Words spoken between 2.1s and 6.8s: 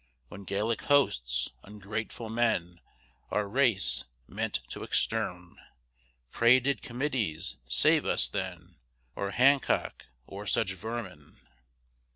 men, Our race meant to extermine, Pray